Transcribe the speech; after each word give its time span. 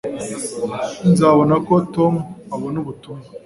nzabona 1.09 1.55
ko 1.67 1.73
tom 1.95 2.13
abona 2.53 2.77
ubutumwa 2.83 3.25